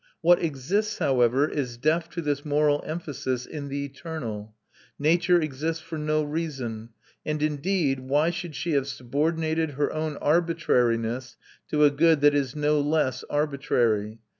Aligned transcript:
What 0.21 0.41
exists, 0.41 0.97
however, 0.97 1.47
is 1.47 1.77
deaf 1.77 2.09
to 2.09 2.23
this 2.23 2.43
moral 2.43 2.81
emphasis 2.87 3.45
in 3.45 3.67
the 3.67 3.85
eternal; 3.85 4.55
nature 4.97 5.39
exists 5.39 5.79
for 5.83 5.99
no 5.99 6.23
reason; 6.23 6.89
and, 7.23 7.43
indeed, 7.43 7.99
why 7.99 8.31
should 8.31 8.55
she 8.55 8.71
have 8.71 8.87
subordinated 8.87 9.73
her 9.73 9.93
own 9.93 10.17
arbitrariness 10.17 11.37
to 11.69 11.83
a 11.83 11.91
good 11.91 12.21
that 12.21 12.33
is 12.33 12.55
no 12.55 12.79
less 12.81 13.23
arbitrary? 13.29 14.17